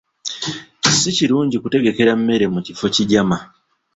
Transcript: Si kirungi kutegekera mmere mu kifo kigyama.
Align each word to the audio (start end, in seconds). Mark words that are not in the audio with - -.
Si 0.99 1.09
kirungi 1.17 1.55
kutegekera 1.61 2.11
mmere 2.19 2.45
mu 2.53 2.59
kifo 2.65 2.85
kigyama. 2.95 3.37